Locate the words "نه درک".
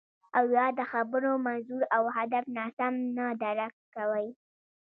3.17-3.73